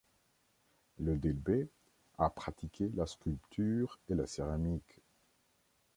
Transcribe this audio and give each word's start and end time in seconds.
Le 0.97 1.15
Delbet 1.15 1.69
a 2.17 2.31
pratiqué 2.31 2.89
la 2.95 3.05
sculpture 3.05 3.99
et 4.09 4.15
la 4.15 4.25
céramique. 4.25 4.99